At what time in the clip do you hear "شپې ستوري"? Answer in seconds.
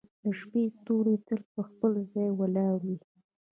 0.39-1.15